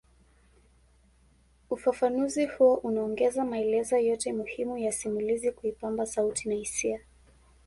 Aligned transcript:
Ufafanuzi 1.69 2.45
huo 2.45 2.75
unaongeza 2.75 3.45
maelezo 3.45 3.97
yote 3.97 4.33
muhimu 4.33 4.77
ya 4.77 4.91
simulizi 4.91 5.51
kuipamba 5.51 6.05
sauti 6.05 6.49
na 6.49 6.55
hisia 6.55 6.99